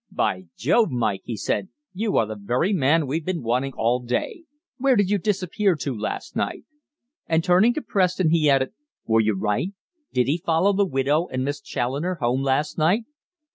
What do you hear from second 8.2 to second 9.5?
he added, "Were you